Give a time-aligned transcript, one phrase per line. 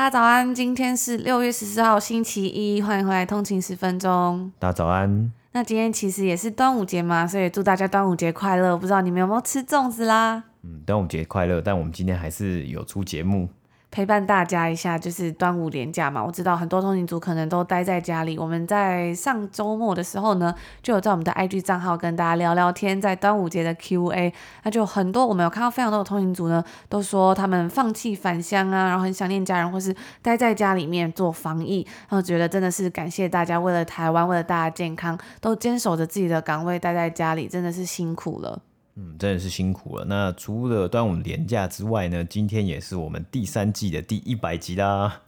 [0.00, 4.50] 大家早安，今天是六月十四号星期一，欢迎回来通勤十分钟。
[4.58, 5.30] 大家早安。
[5.52, 8.74] 那今天其实也是端午节嘛，所以祝大家端午节快乐。
[8.78, 10.42] 不知道你们有没有吃粽子啦？
[10.62, 11.60] 嗯，端午节快乐。
[11.60, 13.46] 但我们今天还是有出节目。
[13.90, 16.24] 陪伴大家一下，就是端午连假嘛。
[16.24, 18.38] 我知道很多通勤族可能都待在家里。
[18.38, 24.32] 我们在上周末的时候呢，就有在我们的 IG 账号跟大家聊聊天，在端午节的 Q&A，
[24.62, 38.60] 那就很多我们有看到非常多的通勤族呢，都说他们放弃返乡啊，然后很想念家人，或是待在家里面做防疫，然后觉得真的是感谢大家为了台湾，为了大家健康，都坚守着自己的岗位，待在家里，真的是辛苦了。
[39.00, 40.04] 嗯，真的是辛苦了。
[40.04, 45.22] 那除了端午连假之外呢，今天也是我们第三季的第一百集啦。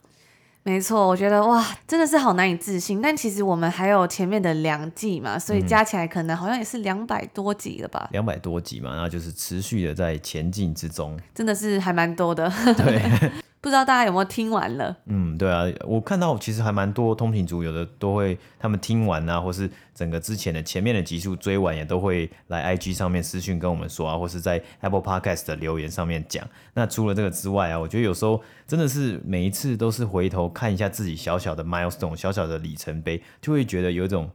[0.62, 3.00] 没错，我觉得哇，真的是好难以置信。
[3.00, 8.08] 但其实我们还有前面的两季嘛，所以加起来可能好像也是两百多集了吧？
[8.12, 11.18] 两百多集嘛，那就是持续的在前进之中。
[11.34, 12.52] 真的是还蛮多的。
[12.76, 13.32] 对。
[13.62, 14.94] 不知道大家有没有听完了？
[15.06, 26.44] 嗯，对啊，我看到其实还蛮多通勤族，有的都会他们听完啊，或是整个之前的前面的集数追完，也都会来 IG 上面私讯跟我们说啊，或是在 Apple Podcast 的留言上面讲。
[26.74, 34.28] 那除了这个之外啊，我觉得有时候真的是每一次都是回头看一下自己小小的 milestone，小小的里程碑，就会觉得有一种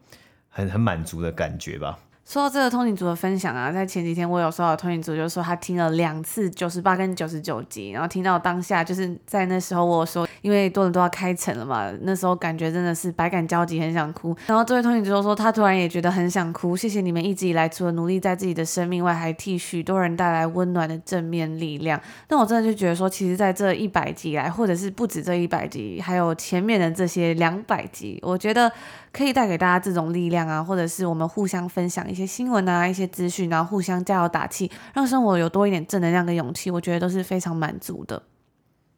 [0.47, 1.99] 很很满足的感觉吧。
[2.27, 14.35] 说到这个通勤族的分享啊，在前几天我有收到通勤族就说他听了两次九十八跟九十九集，然后听到当下就是在那时候我说，因为多伦多要开城了嘛，那时候感觉真的是百感交集，很想哭。
[14.45, 21.97] 然后这位通勤族说他突然也觉得很想哭，谢谢你们一直以来除了努力在自己的生命外，还替许多人带来温暖的正面力量。
[22.27, 28.69] 那我真的就觉得说，其实在这一百集来，或者是不止这一百集，还有前面的这些两百集，我觉得。
[29.11, 38.21] 可以带给大家这种力量啊，或者是我们互相分享一些新闻啊、一些资讯，然后互相加油打气，让生活有多一点正能量跟勇气，我觉得都是非常满足的。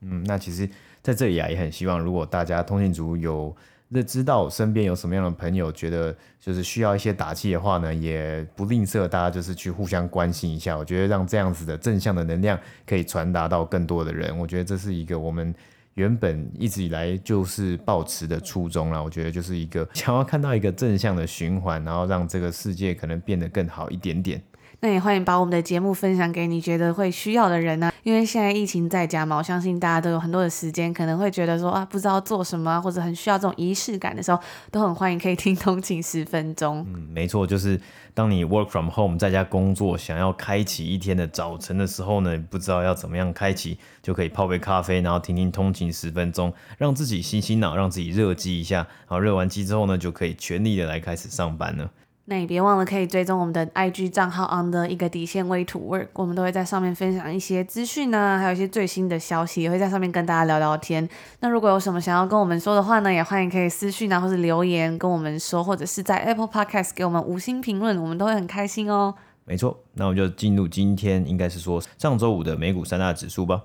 [0.02, 0.70] 嗯，那其实
[1.02, 3.56] 在这里啊，也很希望如果大家通讯组有
[3.88, 10.78] 那知道身边有什么样的朋友，觉得就是需要一些打气的话呢，也不吝啬大家就是去互相关心一下。
[10.78, 15.54] 我觉得让这样子的正向的能量可以传达到更多的人，我觉得这是一个我们。
[15.96, 24.42] 原本一直以来就是抱持的初衷啦，我觉得就是一个 想要看到一个正向的循环，然后让这个世界可能变得更好一点点。
[24.82, 34.40] 那也欢迎把我们的节目分享给你觉得会需要的人呢、啊，因为现在疫情在家嘛，我相信大家都有很多的时间，可能会觉得说啊，不知道做什么，啊或者很需要这种仪式感的时候，
[34.72, 36.86] 都很欢迎可以听通勤十分钟。
[36.88, 37.78] 嗯，没错，就是
[38.14, 51.92] 当你 work from home 在家工作，想要开启一天的早晨的时候呢，不知道要怎么样开启，就可以泡杯咖啡，然后听听通勤十分钟，让自己洗洗脑，让自己热机一下，然后热完机之后呢，就可以全力的来开始上班了。
[52.30, 61.10] 那你别忘了可以追踪我们的 IG 账号 on the 一个底线 way to work，我们都会在上面分享一些资讯呢，还有一些最新的消息，也会在上面跟大家聊聊天。
[61.40, 69.16] 那如果有什么想要跟我们说的话呢，也欢迎可以私讯啊，或是留言跟我们说，或者是在 Apple Podcast 给我们五星评论，我们都会很开心哦。
[69.46, 73.64] 没错，那我们就进入今天应该是说上周五的美股三大指数吧。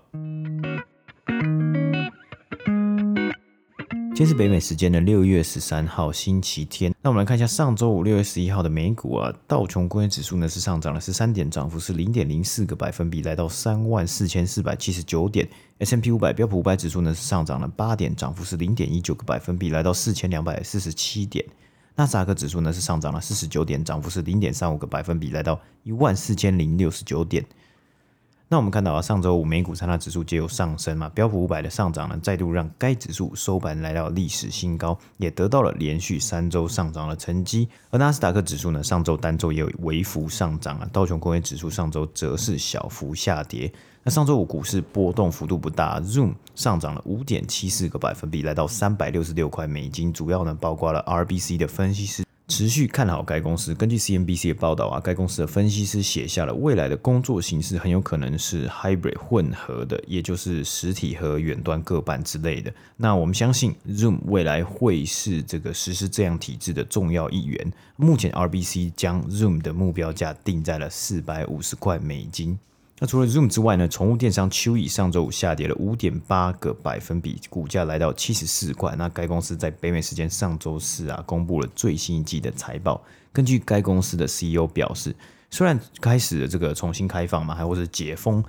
[4.14, 15.48] 今天是北美时间的六月十三号星期天，那我们来看一下上周五六月十一号的美股啊，道琼工业指数呢是上涨了十三点，涨幅是零点零四个百分比，来到三万四千四百七十九点。
[15.80, 21.44] S M P 五百标普五百指数呢是上涨了八点，涨幅是零点一九个百分比，来到四千两百四十七点。
[21.96, 27.44] 纳斯达克指数呢是上涨了四十九点，涨幅是零点三五个百分比，来到一万四千零六十九点。
[28.46, 37.68] 那我们看到啊，上周五美股三大指数皆有上升嘛，标普五百的上涨呢，再度让该指数收盘来到历史新高，也得到了连续三周上涨的成绩。
[37.90, 43.72] 而纳斯达克指数呢，上周单周也有微幅上涨啊，道琼工业指数上周则是小幅下跌。
[44.02, 52.24] 那上周五股市波动幅度不大，Zoom 上涨了五点七四个百分比，来到三百六十六块美金，主要呢包括了 RBC 的分析师。
[52.56, 53.74] 持续看好该公司。
[53.74, 62.72] 根据 CNBC 的报道啊，该公司的分析师写下了未来的工作形式很有可能是 hybrid 混合的，也就是实体和远端各半之类的。
[62.96, 67.72] 那我们相信 Zoom 未来会是这个实施这样体制的重要一员。
[67.96, 72.56] 目前 RBC 将 Zoom 的目标价定在了四百五十块美金。
[73.00, 78.94] 那除了 Zoom 之外呢，宠物电商 Chewy 上周五下跌了五点八个百分比，股价来到七十四块。
[78.96, 83.02] 那该公司在北美时间上周四啊，公布了最新一季的财报。
[83.32, 85.12] 根据该公司的 CEO 表示，
[85.50, 88.42] 虽然开始了这个重新开放嘛，还或者解封，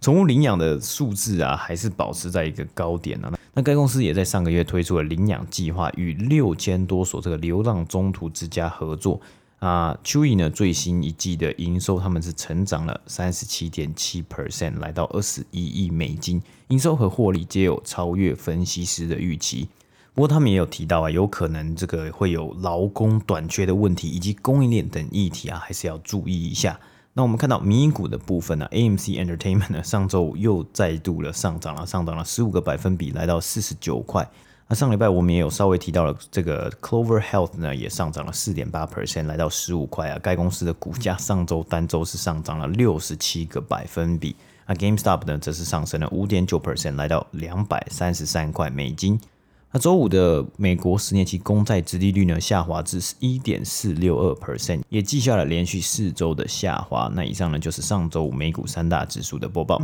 [0.00, 9.20] 宠物领养的数字啊，还是保持在一个高点呢、那该公司也在上个月推出了领养计划，与六千多所这个流浪中途之家合作。
[9.64, 19.66] 那，Chewy 呢最新一季的营收，他们是成长了三十七点七 percent，来到二十一亿美金，营收和获利皆有超越分析师的预期。
[20.12, 26.78] 不过他们也有提到啊，有可能这个会有劳工短缺的问题，以及供应链等议题啊，还是要注意一下。
[27.14, 34.28] 那我们看到民营股的部分呢、啊，AMC Entertainment 呢上周五又再度了上涨了，上涨了十五个百分比，来到四十九块。
[34.74, 40.18] 上礼拜我们也有稍微提到了，这个 Clover Health 呢也上涨了四点八 percent，来到十五块啊。
[40.22, 44.34] 该公司的股价上周单周是上涨了六十七个百分比。
[44.66, 49.20] 那 GameStop 呢则是上升了五点九 percent，来到两百三十三块美金。
[49.70, 57.10] 那周五的美国十年期公债殖利率呢下滑至一点四六二 percent，也记下了连续四周的下滑。
[57.14, 59.80] 那以上呢就是上周五美股三大指数的播报。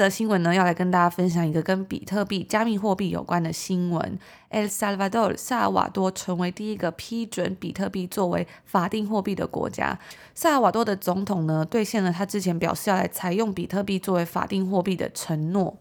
[0.00, 4.18] 第一则新闻呢，要来跟大家分享一个跟比特币、加密货币有关的新闻。
[4.50, 9.98] El Salvador（ 萨尔瓦多）成为第一个批准比特币作为法定货币的国家。
[10.34, 15.76] 萨尔瓦多的总统呢，兑现了他之前表示要来采用比特币作为法定货币的承诺。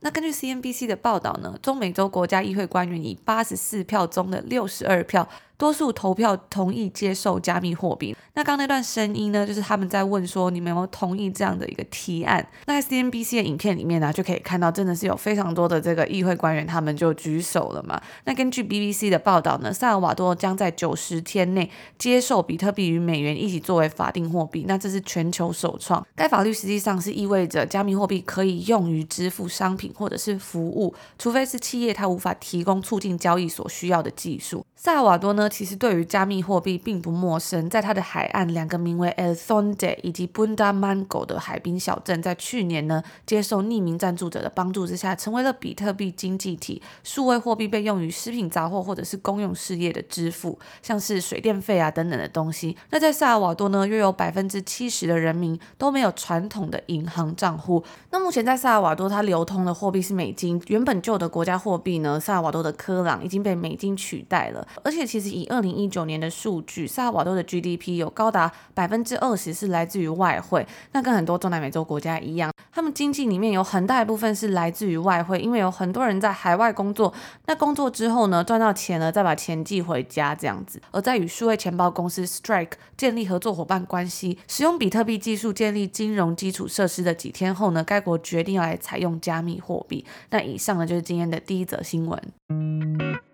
[0.00, 5.26] 那根据 CNBC 的报道呢，中美洲国家议会官员以八十四票中的六十二票。
[5.58, 8.16] 多数投票同意接受加密货币。
[8.34, 12.46] 那刚那段声音呢，就是他们在问说，你们有没有同意这样的一个提案？
[12.66, 18.00] 那在 CNBC 的影片里面呢，就可以看到真的是有非常多的这个议会官员，他们就举手了嘛。
[18.24, 21.68] 那根据 BBC 的报道呢，萨尔瓦多将在九十天内
[21.98, 24.64] 接受比特币与美元一起作为法定货币。
[24.68, 26.06] 那这是全球首创。
[26.14, 34.64] 该法律实际上是意味着加密货币可以用于支付商品或者是服务，除非是企业它无法提供促进交易所需要的技术。
[34.80, 46.80] 萨瓦多呢，其实对于加密货币并不陌生，在它的海岸两个名为 El Sonde 以及 Bundamango 的海滨小镇，在去年呢，接受匿名赞助者的帮助之下，成为了比特币经济体。
[47.02, 52.76] 数位货币被用于食品杂货或者是公用事业的支付，像是水电费啊等等的东西。
[52.90, 57.82] 那在萨尔瓦多呢，约有百分之七十的人民都没有传统的银行账户。
[58.12, 60.62] 那目前在萨尔瓦多，它流通的货币是美金。
[60.68, 64.66] 原本旧的国家货币呢，萨尔瓦多的科朗已经被美金取代了。
[64.82, 70.66] 而且，其实以二零一九年的数据，萨尔瓦多的 GDP 有高达百分之二十是来自于外汇。
[70.92, 77.12] 那跟很多中南美洲国家一样，他们经济里面有很大一部分是来自于外汇，因为有很多人在海外工作。
[77.46, 80.80] 那工作之后呢，赚到钱了，再把钱寄回家这样子。
[80.90, 90.04] 而在与数位钱包公司 Strike 建立合作伙伴关系，使用比特币技术建立金融基础设施的几天后呢，该国决定要来采用加密货币。
[90.30, 93.27] 那以上呢，就是今天的第一则新闻。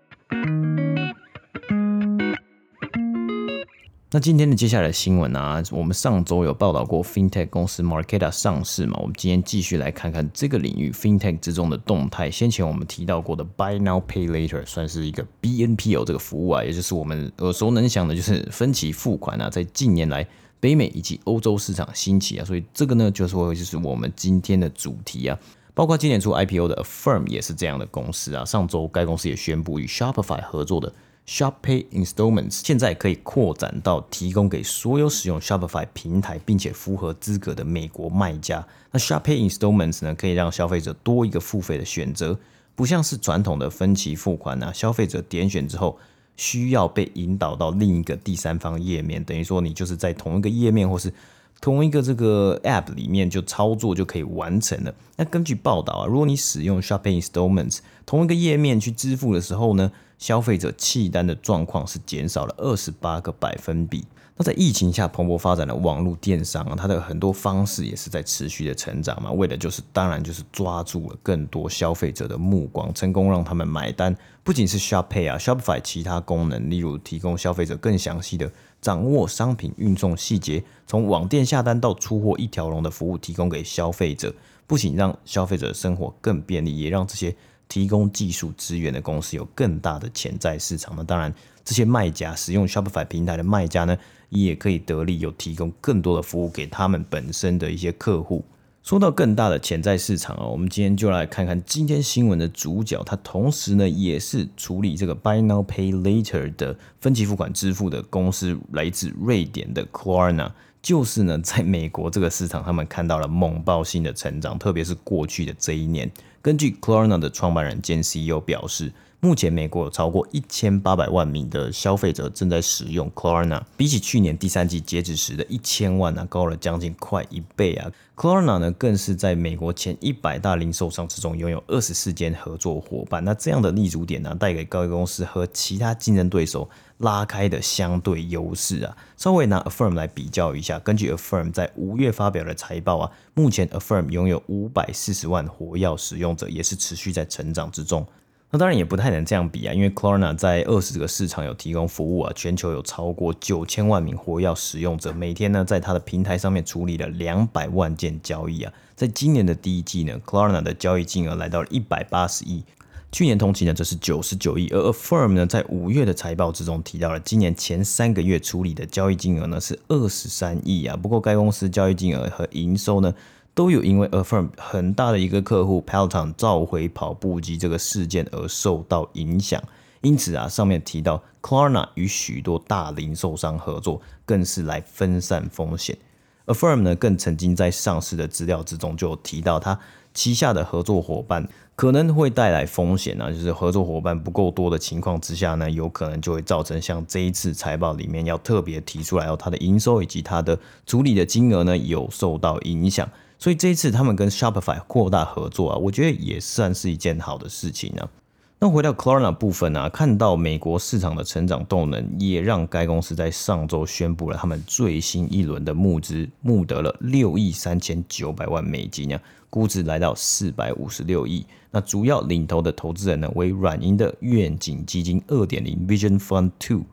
[4.15, 12.31] 那今天的接下来的新闻啊，我们上周有报道过 FinTech 公司 Marketa 上市嘛，我们今天继续来看看这个领域 FinTech 之中的动态。
[12.31, 20.25] 先前我们提到过的 Buy Now Pay Later 算是一个 BNPL 这个服务啊，也就是我们耳熟能详的，就是分期付款啊，在近年来
[20.61, 25.37] 北美以及欧洲市场兴起啊，所以这个呢就是会就是我们今天的主题啊。
[25.73, 30.93] 包括今年初 IPO 的 Affirm 也是这样的公司啊，上周该公司也宣布与 Shopify 合作的。
[31.27, 38.65] Shop Pay Installments 现在可以扩展到提供给所有使用 Shopify 平台并且符合资格的美国卖家。
[38.91, 42.37] 那 Shop Pay Installments 呢，可以让消费者多一个付费的选择，
[42.75, 45.97] 不像是传统的分期付款啊，消费者点选之后
[46.37, 51.11] 需要被引导到另一个第三方页面，等于说你就是在同一个页面或是
[51.59, 54.93] 同一个这个 App 里面就操作就可以完成了。
[55.15, 64.05] 那根据报道啊，如果你使用 Shop Pay Installments 同一个页面去支付的时候呢，消费者弃单的状况是减少了二十八个百分比。
[64.37, 69.31] 那在疫情下蓬勃发展的网络电商，它的很多方式也是在持续的成长嘛。
[69.31, 74.13] 为的就是，当然就是抓住了更多消费者的目光，成功让他们买单。
[74.43, 84.35] 不仅是 Shop Pay 啊，Shopify 其他功能，例如提供消费者更详细的掌握商品运送细节，从网店下单到出货一条龙的服务，提供给消费者，
[84.67, 87.33] 不仅让消费者生活更便利，也让这些。
[87.67, 90.93] 提供技术资源的公司有更大的潜在市场。
[90.95, 93.97] 那当然，这些卖家使用 Shopify 平台的卖家呢，
[94.29, 98.43] 也可以得利，有提供更多的服务给他们本身的一些客户。
[98.83, 110.51] 说到更大的潜在市场啊，我们今天就来看看今天新闻的主角，它同时呢也是处理这个 Buy Now Pay Later 的分期付款支付的公司，来自瑞典的 Klarna，
[110.85, 116.11] 就是呢在美国这个市场，他们看到了猛爆性的成长，特别是过去的这一年。
[116.43, 118.93] 根据 Klarna 的创办人兼 CEO 表示。
[119.21, 127.91] 目前，美国有超过一千八百万名的消费者正在使用 Klarna，比起去年第三季截止时的一千万呢，高了将近快一倍啊。
[128.15, 133.23] Klarna 呢，更是在美国前一百大零售商之中拥有二十四间合作伙伴。
[133.23, 138.95] 那这样的立足点呢，带给该公司和其他竞争对手拉开的相对优势啊。
[139.17, 148.05] 稍微拿 Affirm 来比较一下，根据 Affirm 在五月发表的财报啊，目前 Affirm 拥有五百四十万活跃使用者，也是持续在成长之中。
[148.51, 158.71] 那当然也不太能这样比啊，因为 Klarna 在二十个市场有提供服务啊，全球有超过九千万名活跃使用者，每天呢在它的平台上面处理了两百万件交易啊。
[158.95, 162.63] 在今年的第一季呢，Klarna 的交易金额来到了一百八十亿，
[163.11, 164.67] 去年同期呢则是九十九亿。
[164.69, 170.97] 而 Affirm 呢在五月的财报之中提到了，今年前三个月处理的交易金额呢是二十三亿啊。
[170.97, 173.13] 不过该公司交易金额和营收呢，
[173.53, 179.63] 都有因为 Affirm 很大的一个客户 Peloton 召回跑步机这个事件而受到影响，
[180.01, 185.97] 因此啊，上面提到 Klarna 与许多大零售商合作，更是来分散风险。
[186.45, 189.79] Affirm 呢，更曾经在上市的资料之中就提到，它
[190.13, 203.09] 旗下的合作伙伴可能会带来风险啊，就是合作伙伴不够多的情况之下呢，有可能就会造成像这一次财报里面要特别提出来，哦，它的营收以及它的处理的金额呢有受到影响。
[203.37, 208.09] 所以这一次他们跟 Shopify 扩大合作啊，我觉得也算是一件好的事情呢、啊。
[208.57, 221.45] 那回到 Klarna 部分啊，看到美国市场的成长动能，也让该公司在上周宣布了他们最新一轮的募资，募得了六亿三千九百万美金啊，估值来到四百五十六亿。
[221.69, 226.83] 那主要领头的投资人呢，为软银的愿景基金二点零 Vision Fund Two。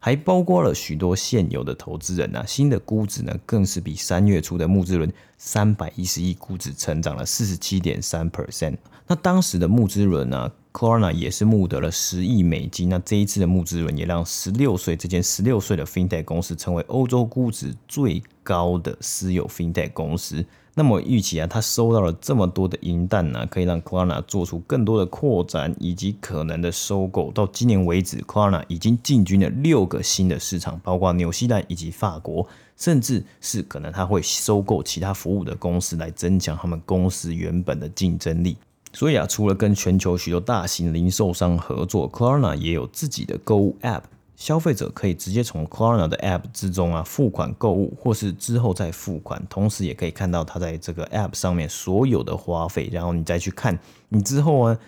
[0.00, 8.76] 还包括了许多现有的投资人、啊，新的估值呢，更是比三月初的募资轮三百一十亿估值成长了四十七点三 percent。
[9.08, 10.48] 那当时的募资轮呢
[10.78, 12.88] ，Klarna 也是募得了十亿美金。
[12.88, 20.46] 那这一次的募资轮也让十六岁这间十六岁的 FinTech 公司成为欧洲估值最高的私有 FinTech 公司。
[20.74, 27.32] 那么预期啊，他收到了这么多的银弹呢，可以让 Klarna 做出更多的扩展以及可能的收购。
[27.32, 38.56] 到今年为止，Klarna 已经进军了六个新的市场，包括纽西兰以及法国，甚至是可能他会收购其他服务的公司来增强他们公司原本的竞争力。
[38.92, 44.02] 所以啊，除了跟全球许多大型零售商合作，Klarna 也有自己的购物 App。
[44.34, 53.76] 消费者可以直接从 Klarna 的 App 之中啊付款购物，或是之后再付款，同时也可以看到他在这个 App 上面所有的花费，然后你再去看
[54.08, 54.78] 你之后啊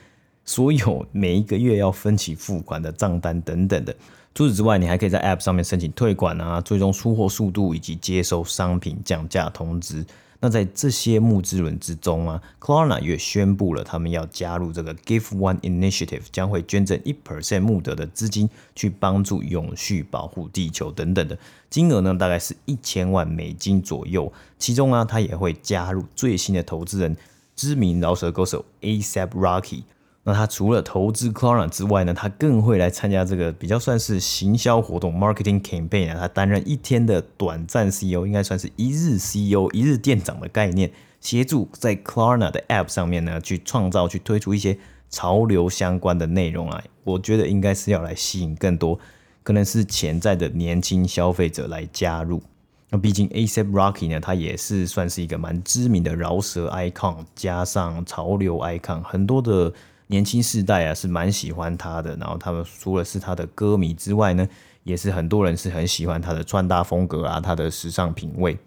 [0.44, 3.92] 所有每一个月要分期付款的账单等等的。
[4.36, 10.06] 除此之外，你还可以在 App 上面申请退款啊，追踪出货速度以及接收商品降价通知。
[10.42, 24.32] 那在这些募资轮之中啊，Klarna 也宣布了他们要加入这个 Give One Initiative，将会捐赠一 percent 募得的资金去帮助永续保护地球等等的金额呢，大概是一千万美金左右。
[24.58, 27.14] 其中啊，他也会加入最新的投资人，
[27.54, 29.82] 知名饶舌歌手 ASAP Rocky。
[30.30, 36.18] 那他除了投资 Clara 之外呢，他更会来参加这个比较算是行销活动 （marketing campaign） 啊。
[36.20, 40.88] 他担任一天的短暂 CEO，应该算是一日 CEO、一日店长的概念，
[41.20, 46.80] 协助在 Clara 的 App 上面呢，去创造、去推出一些潮流相关的内容啊。
[47.02, 48.96] 我觉得应该是要来吸引更多
[49.42, 52.40] 可能是潜在的年轻消费者来加入。
[52.88, 59.72] 那毕竟 ASAP Rocky 呢，他也是算是一个蛮知名的饶舌 icon，加上潮流 icon，很多的。
[60.10, 64.46] 年轻世代啊是蛮喜欢他的，然后他们除了是他的歌迷之外呢，
[64.82, 68.58] 也是很多人是很喜欢他的穿搭风格啊，他的时尚品味。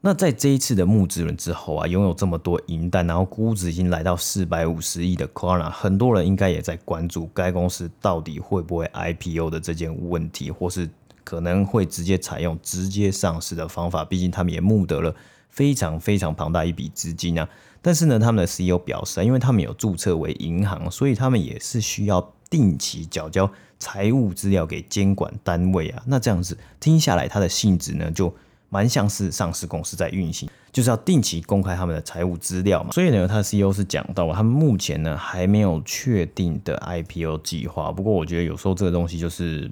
[0.00, 10.88] 那在这一次的募资轮之后啊，拥有这么多银弹，然后估值已经来到四百五十亿的 Klarna，很多人应该也在关注该公司到底会不会 IPO 的这件问题，或是
[11.24, 14.02] 可能会直接采用直接上市的方法。
[14.02, 15.14] 毕竟他们也募得了
[15.50, 17.46] 非常非常庞大一笔资金啊。
[17.86, 26.02] 但是呢，他们的 CEO 表示，因为他们有注册为银行，所以他们也是需要定期缴交财务资料给监管单位啊。
[26.04, 28.34] 那这样子听下来，它的性质呢，就
[28.70, 32.90] 蛮像是上市公司在运行，就是要定期公开他们的财务资料嘛。
[32.90, 37.92] 所以呢，他的 CEO 是讲到，他们目前呢还没有确定的 IPO 计划。
[37.92, 39.70] 不过我觉得有时候这个东西就是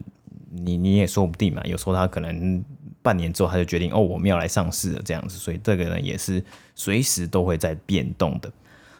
[0.53, 2.63] 你你也说不定嘛，有时候他可能。
[3.05, 6.43] 半年之后他就决定哦，我们要来上市了这样子，所以这个呢也是
[6.75, 8.51] 随时都会在变动的。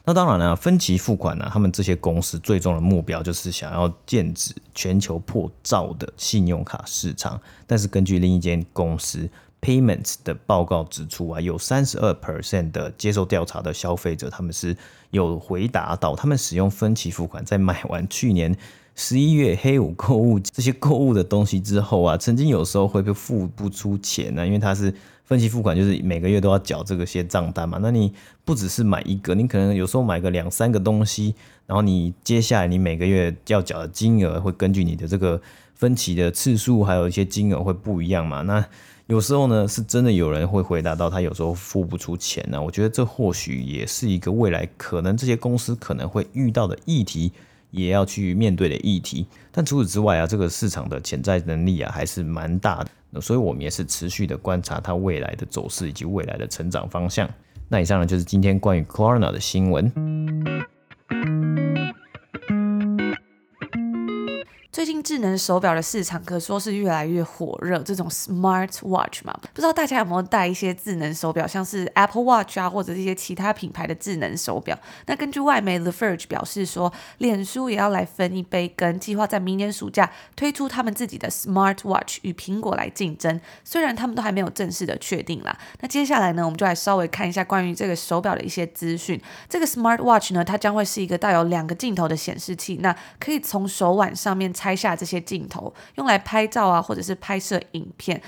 [0.05, 7.41] 那当然了，分期付款呢，他们这些公司最终的目标就是想要剑指全球破兆的信用卡市场。
[7.67, 9.27] 但是根据另一间公司
[9.63, 14.77] Payments 的报告指出啊，有三十二 percent 的接受调查的消费者，他们是
[15.11, 18.55] 有回答到，他们使用分期付款，在买完去年
[18.95, 24.95] 十一月黑五购物这些购物的东西之后啊，曾经有时候会被付不出钱呢，因为它是。
[25.27, 28.13] 分期付款就是每个月都要缴这个些账单嘛，那你
[28.45, 31.35] 不只是买一个，你可能有时候买个两三个东西，
[31.67, 35.41] 然后你接下来你每个月要缴的金额会根据你的这个
[35.75, 38.43] 分期的次数，还有一些金额会不一样嘛。
[38.43, 38.63] 那
[39.07, 42.63] 有时候呢，是真的有人会回答到他有时候付不出钱呢。
[42.63, 47.33] 我觉得这或许也是一个未来可能这些公司可能会遇到的议题。
[47.75, 57.29] 也要去面对的议题，但除此之外啊，这个市场的潜在能力啊还是蛮大的，所以我们也是持续的观察它未来的走势以及未来的成长方向。
[57.69, 59.93] 那以上呢就是今天关于 Corona 的新闻。
[64.85, 74.79] 最近智能手表的市场可说是越来越火热，这种 Smart Watch 嘛，不知道大家有没有戴一些智能手表，像是 Apple Watch 啊，或者一些其他品牌的智能手表。
[75.07, 83.41] 那根据外媒 The Verge 表示说，脸书也要来分一杯羹，计划在明年暑假推出他们自己的 Smart Watch 与苹果来竞争。
[83.65, 85.57] 虽然他们都还没有正式的确定啦。
[85.81, 89.19] 那接下来呢，我们就来稍微看一下关于这个手表的一些资讯。
[89.49, 98.21] 这个 Smart Watch 呢，它将会是一个带有两个镜头的显示器，那可以从手腕上面拆下这些镜头，用来拍照啊，或者是拍摄影片。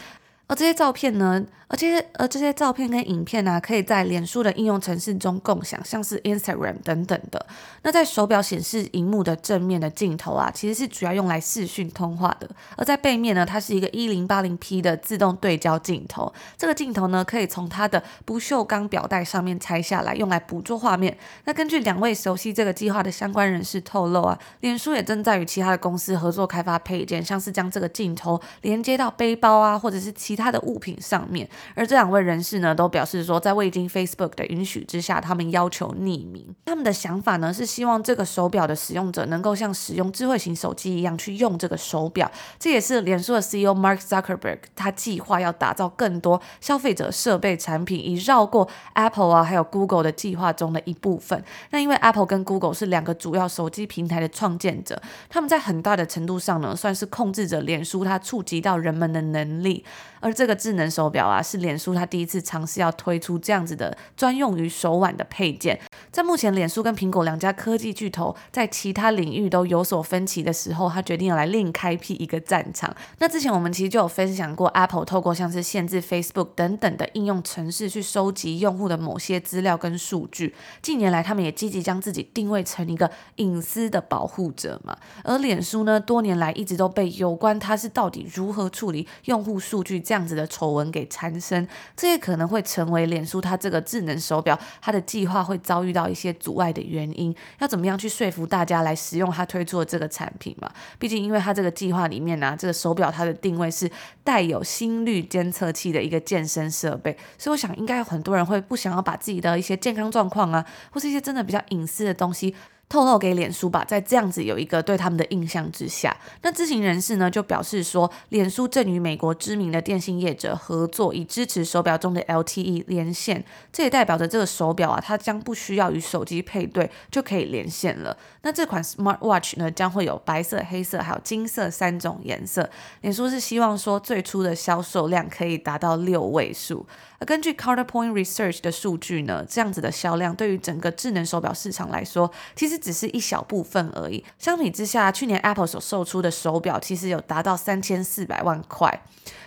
[0.48, 7.44] 而这些照片呢，而这些而这些照片跟影片呢、啊，可以在脸书的应用程式中共享，像是 Instagram 等等的。
[7.82, 12.48] 那在手表显示荧幕的正面的镜头啊，其实是主要用来视讯通话的。
[12.76, 16.32] 而在背面呢，它是一个一零八零 P 的自动对焦镜头。
[16.56, 21.18] 这个镜头呢，可以从它的不锈钢表带上面拆下来，用来捕捉画面。
[21.46, 31.48] 那根据两位熟悉这个计划的相关人士透露啊，脸书也正在与其他的公司合作开发配件，像是将这个镜头连接到背包啊，或者是其他的物品上面。
[31.74, 36.54] 而这两位人士呢，都表示说，在未经 Facebook 的允许之下，他们要求匿名。
[36.66, 42.30] 他们的想法呢，是希望这个手表的使用者能够像使用智慧型手机一样去用这个手表。
[42.58, 51.42] 这也是脸书的 CEO Mark Zuckerberg 他计划要打造更多消费者设备产品，以绕过 Apple 啊，还有 Google 的计划中的一部分。
[51.70, 59.84] 那因为 Apple 跟 Google 是两个主要手机平台的创建者，他们在很大的程度上呢，算是控制着脸书它触及到人们的能力。
[60.26, 65.78] 而这个智能手表啊，是脸书它第一次尝试要推出这样子的专用于手腕的配件。
[66.10, 72.92] 在目前脸书跟苹果两家科技巨头在其他领域都有所分歧的时候，他决定要来另开辟一个战场。
[73.18, 80.56] 那之前我们其实就有分享过，Apple 透过像是限制 Facebook 等等的应用程式去收集用户的某些资料跟数据。
[80.82, 84.98] 近年来，他们也积极将自己定位成一个隐私的保护者嘛。
[85.22, 90.15] 而脸书呢，多年来一直都被有关它是到底如何处理用户数据这样。
[90.16, 97.36] 这样子的丑闻给缠身，这也可能会成为脸书它这个智能手表它的计划会遭遇到一些阻碍的原因。
[97.58, 100.70] 要怎么样去说服大家来使用它推出的这个产品嘛？
[100.98, 103.90] 毕竟因为它这个计划里面呢、这个手表它的定位是
[104.24, 112.54] 带有心率监测器的一个健身设备，所以我想应该有很多人会不想要把自己的一些健康状况啊，或是一些真的比较隐私的东西。
[112.88, 123.44] 透露给脸书吧，在这样子有一个对他们的印象之下，那知情人士呢就表示说，脸书正与美国知名的电信业者合作，以支持手表中的 LTE 连线。
[123.72, 128.16] 这也代表着这个手表啊，它将不需要与手机配对就可以连线了。
[128.42, 132.70] 那这款 Smart Watch 呢，将会有白色、黑色还有金色三种颜色。
[133.00, 136.86] 脸书是希望说，最初的销售量可以达到六位数。
[137.18, 144.24] 而根据 Counterpoint Research 的数据呢，这样子的销量对于整个智能手表市场来说，其实只是一小部分而已。
[144.38, 149.02] 相比之下，去年 Apple 所售出的手表其实有达到三千四百万块。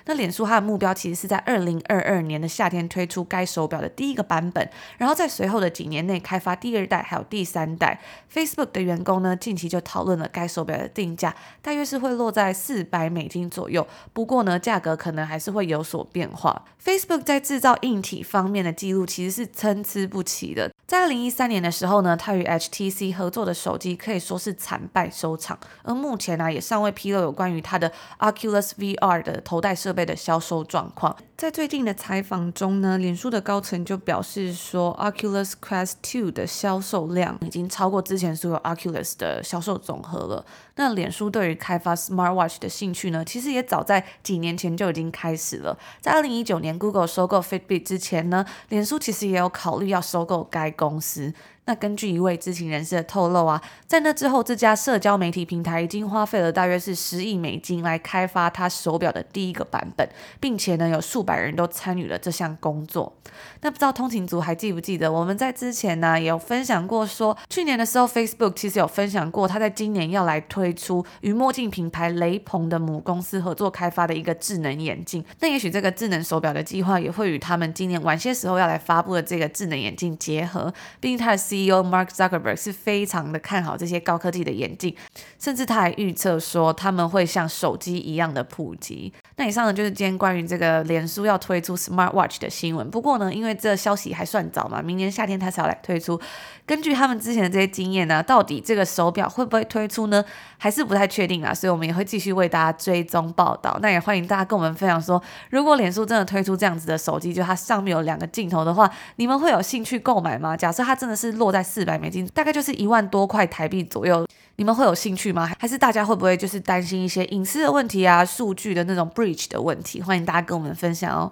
[0.05, 8.01] 那脸书它的目标其实是在二零二二年的夏天推出该手表的第一个版本，然后在随后的几年内开发第二代还有第三代。
[8.33, 13.85] Facebook 的员工呢，近期就讨论了该手表的定价，大约是会落在四百美金左右。
[14.11, 16.65] 不过呢，价格可能还是会有所变化。
[16.83, 20.71] Facebook 在自造硬体方面的记录其实是参差不齐的。
[20.87, 31.15] 在二零一三年的时候呢，他与 HTC 合作的手机可以说是惨败收场，而目前呢、也尚未披露有关于他的 Oculus VR 的头戴设备的销售状况。
[31.37, 40.43] 在最近的采访中呢，脸书的高层就表示说，Oculus Quest 2的销售量已经超过之前所有 Oculus 的销售总和了。
[40.75, 45.77] 那脸书对于开发 Smartwatch 的兴趣呢，其实也早在几年前就已经开始了。
[46.01, 51.33] 在二零一九年 Google 收购 Fitbit 之前呢，脸书其实也有考虑要收购该公司。
[51.69, 63.13] 那根据一位知情人士的透露啊，在那之后，这家社交媒体平台已经花费了大约是十亿美金来开发它手表的第一个版本，并且呢，有数百人都参与了这项工作。
[63.61, 75.23] 那不知道通勤族还记不记得，我们在之前呢也有分享过说，去年的时候，Facebook 其实有分享过，他在今年要来推出与墨镜品牌雷朋的母公司合作开发的一个智能眼镜。
[75.39, 84.95] 那也许这个智能手表的计划也会与他们今年晚些时候要来发布的这个智能眼镜结合，毕竟它的 C CEO Mark Zuckerberg 是非常的看好这些高科技的眼镜，
[85.39, 89.13] 甚至他还预测说他们会像手机一样的普及。
[89.39, 92.91] 那以上呢就是今天关于这个脸书要推出 Smart Watch 的新闻。
[92.91, 96.19] 不过呢，因为这消息还算早嘛，明年夏天他才要来推出。
[96.65, 100.21] 根据他们之前的这些经验呢，到底这个手表会不会推出呢？
[100.57, 101.53] 还是不太确定啊。
[101.53, 103.79] 所以我们也会继续为大家追踪报道。
[103.81, 110.57] 那也欢迎大家跟我们分享说，如果脸书真的推出这样子的手机，就它上面有两个镜头的话，你们会有兴趣购买吗？
[110.57, 114.27] 假设它真的是落在四百美金，大概就是一万多块台币左右，
[114.59, 115.49] 你们会有兴趣吗？
[115.57, 120.01] 还是大家会不会就是担心一些隐私的问题啊、数据的那种 breach 的问题？
[120.01, 121.31] 欢迎大家跟我们分享哦。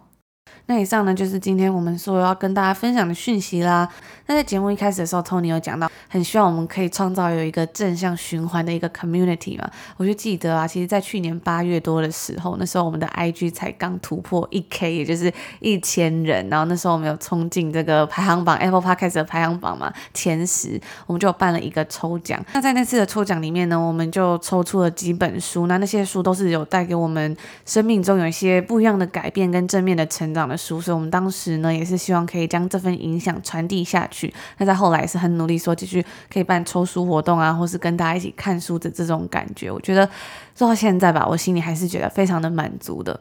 [0.68, 3.88] 那以上呢，就是今天我们所有要跟大家分享的讯息啦。
[4.26, 9.70] 那在节目一开始的时候，Tony 有讲到，很希望我们可以创造有一个正向循环的一个 community 嘛。
[9.96, 16.46] 我就记得啊，其实，在去年八月多的时候，那时候我们的 IG 才刚突破一 K，也就是一千人。
[16.50, 22.44] 然后那时候我们有冲进这个排行榜 Apple Podcast 的排行榜嘛，前十，我们就办了一个抽奖。
[22.54, 25.68] 那在那次的抽奖里面呢，我们就抽出了几本书。
[25.68, 34.34] 那那些书都是有带给我们生命中有一些不一样的改变跟正面的成长的书，所以我们当时呢也是希望可以将这份影响传递下去。
[34.58, 40.10] 那在后来也是很努力说继续可以办抽书活动啊，或是跟大家一起看书的这种感觉，我觉得
[40.54, 43.17] 做到现在吧，我心里还是觉得非常的满足的。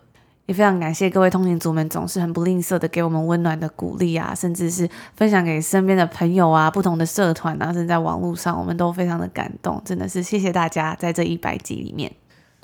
[0.47, 9.83] 也非常感谢各位通勤族们总是很不吝啬的给我们温暖的鼓励啊，甚至是分享给身边的朋友啊、不同的社团啊，甚至在网络上，我们都非常的感动。
[9.85, 12.13] 真的是谢谢大家在这一百集里面。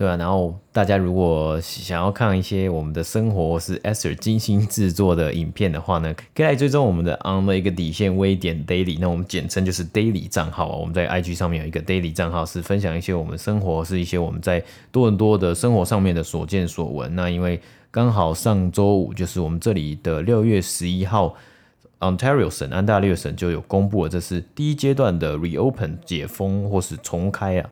[0.02, 10.74] 对啊，然后大家如果想要看一些我们的生活是 Esther 精心制作的影片的话呢，可以来追踪我们的 on 的一个底线微点 daily，那我们简称就是 daily 账号啊。
[10.74, 14.60] 我们在 IG 上面有一个 daily 账号，是分享一些我们生活，是一些我们在
[14.90, 17.14] 多伦多的生活上面的所见所闻。
[17.14, 17.60] 那因为
[17.92, 21.32] 刚好上周五就是我们这里的六月十一号
[22.00, 27.70] ，Ontario 省安大略省就有公布了，这是第一阶段的 reopen 解封或是重开啊。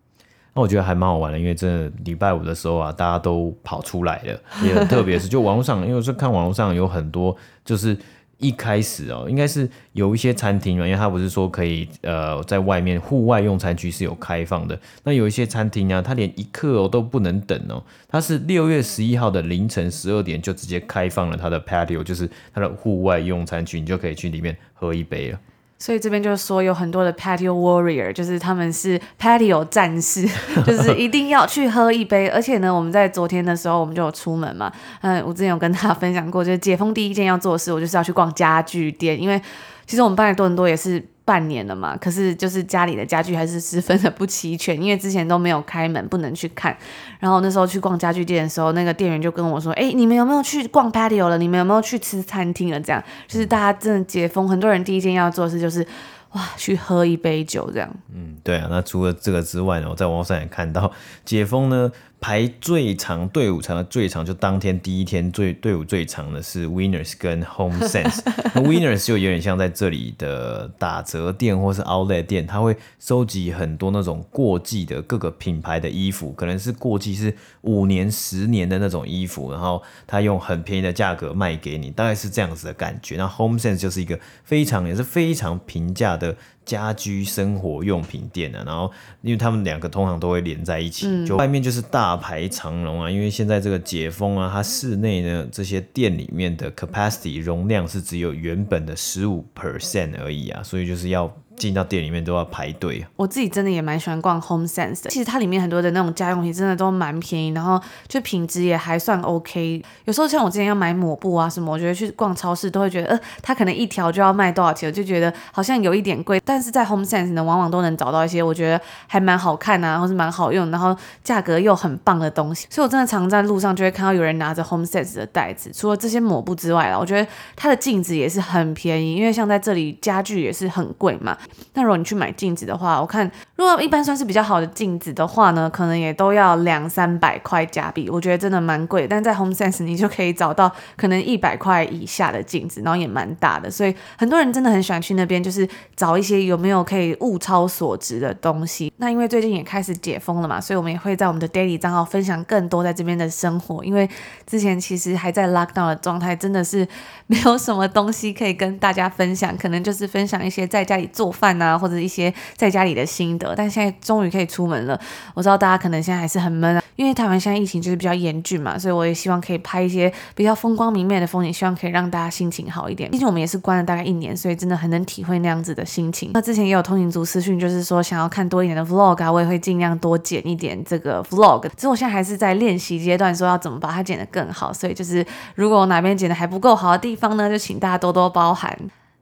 [0.61, 7.97] 我觉得还蛮好玩的，因为真的礼拜五的时候啊，大家都跑出来了，也很特别是， 就网络上，因为我是看网络上有很多，就是
[8.39, 25.39] 一开始哦，应该是有一些餐厅嘛，因为他不是说可以呃在外面户外用餐区是有开放的，那有一些餐厅啊，他连一刻哦都不能等哦，他是六月十一号的凌晨十二点就直接开放了他的 patio，就是他的户外用餐区，你就可以去里面喝一杯了。
[25.81, 30.25] 所以这边就是说有很多的 patio warrior，就是他们是 patio 战士，
[30.65, 32.29] 就是一定要去喝一杯。
[32.29, 34.71] 而且呢，我们在昨天的时候，我们就有出门嘛。
[35.01, 39.41] 嗯，我之前有跟大家分享过，就是解封第一件要做的事，我就是要去逛家具店，因为
[39.87, 41.05] 其实我们搬来多伦多也是。
[41.31, 46.77] 半年了嘛，可是就是家里的家具还是十分的不齐全， 因为之前都没有开门，不能去看。
[47.21, 51.39] 然后那时候去逛家具店的时候，那个店员就跟我说：“哎，你们有没有去逛 patio 了？
[51.39, 52.81] 你们有没有去吃餐厅了？
[52.81, 55.87] 这样就是大家真的解封，很多人第一件要做的事就是。”
[56.33, 57.91] 哇，去喝一杯酒这样。
[58.15, 58.69] 嗯，对啊。
[58.71, 60.93] 那除了这个之外呢，我在网上也看到
[61.25, 61.91] 解封呢，
[62.21, 68.21] 排最长队伍长的最长，就当天第一天最队伍最长的是 Winners 跟 HomeSense。
[68.55, 83.17] 那 Winners 就有点像在这里的打折店或是 Outlet 店，他会收集很多那种过季的各个品牌的衣服，可能是过季是五年、十年的那种衣服，然后他用很便宜的价格卖给你，大概是这样子的感觉。
[83.17, 88.91] 那 HomeSense 就是一个非常也是非常平价的家居生活用品店啊，然后
[89.23, 93.11] 因为他们两个通常都会连在一起，就外面就是大排长龙啊。
[93.11, 103.07] 因为现在这个解封啊，它室内呢这些店里面的 capacity 容量是只有原本的十五 percent 而已啊，所以就是要进到店里面都要排队。
[103.17, 109.83] 我自己真的也蛮喜欢逛 Home Sense 的，其实它里面很多的那种家用品真的都蛮便宜，然后就品质也还算 OK。
[110.07, 116.41] 有时候像我之前要买抹布啊什么，我觉得去逛超市都会觉得，呃，它可能一条就要卖多少钱，我就觉得好像有一点贵。
[116.43, 122.67] 但是在 Home Sense 呢，往往都能找到一些我觉得还蛮好看啊，或是蛮好用，然后价格又很棒的东西。
[122.71, 125.71] 所以我真的常在路上就会看到有人拿着 Home Sense 的袋子。
[125.75, 131.37] 除了这些抹布之外啦，我觉得它的镜子也是很便宜，因为像在这里家具也是很贵嘛。
[131.75, 139.07] 那如果你去买镜子的话，我看如果一般算是比较好的镜子的话呢，可能也都要两三百块加币，我觉得真的蛮贵。
[139.07, 148.93] 但在 Home Sense 你就可以找到可能一百块以下的镜子，然后也蛮大的，所以很多人真的很喜欢去那边，就是找一些有没有可以物超所值的东西。
[148.97, 153.85] 那因为最近也开始解封了嘛，所以我们也会在我们的 Daily 账号分享更多在这边的生活。
[153.85, 154.09] 因为
[154.47, 156.87] 之前其实还在 Lockdown 的状态，真的是
[157.27, 163.55] 没有什么东西可以跟大家分享，可能就是分享一些在家里做饭啊，或者一些在家里的心得。
[163.57, 165.01] 但现在终于可以出门了，
[165.35, 173.11] 我知道大家可能现在还是很闷啊，因为台湾现在疫情就是比较严峻嘛，所以我也希望可以拍一些比较风光明媚的风景，希望可以让大家心情好一点。
[173.11, 176.31] 毕竟我们也是关了大概一年，所以真的很能体会那样子的心情。
[176.35, 181.63] 那之前也有通勤族私讯，就是说想要看多一点的 vlog 啊，我也会尽量多剪一点这个 vlog。
[181.77, 184.73] 只是我现在还是在练习阶段，说要怎么把它剪得更好。
[184.73, 185.25] 所以就是
[185.55, 188.77] 如果我哪边剪得还不够好的地方呢，就请大家多多包涵。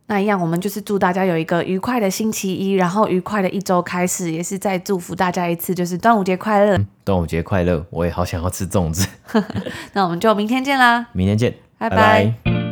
[0.08, 6.78] 那一样，我们就是祝大家有一个愉快的星期一，然后愉快的一周开始，也是再祝福大家一次，就是端午节快乐。
[6.78, 7.84] 嗯，端午节快乐！
[7.90, 9.06] 我也好想要吃粽子。
[9.92, 11.06] 那我们就明天见啦！
[11.12, 11.96] 明天见，拜拜。
[11.96, 12.67] 拜拜。